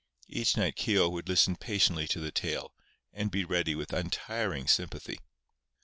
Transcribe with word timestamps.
Each 0.27 0.57
night 0.57 0.75
Keogh 0.77 1.09
would 1.09 1.29
listen 1.29 1.55
patiently 1.55 2.07
to 2.07 2.19
the 2.19 2.31
tale, 2.31 2.73
and 3.13 3.29
be 3.29 3.45
ready 3.45 3.75
with 3.75 3.93
untiring 3.93 4.67
sympathy. 4.67 5.19